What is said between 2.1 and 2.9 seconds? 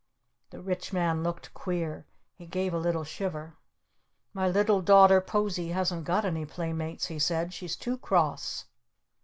He gave a